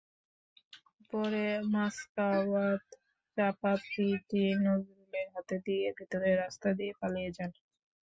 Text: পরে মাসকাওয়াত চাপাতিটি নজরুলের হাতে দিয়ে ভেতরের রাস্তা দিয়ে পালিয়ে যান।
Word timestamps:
পরে 1.11 1.45
মাসকাওয়াত 1.73 2.83
চাপাতিটি 3.37 4.43
নজরুলের 4.65 5.27
হাতে 5.33 5.55
দিয়ে 5.65 5.85
ভেতরের 5.97 6.35
রাস্তা 6.43 6.69
দিয়ে 6.77 6.93
পালিয়ে 7.01 7.29
যান। 7.37 7.51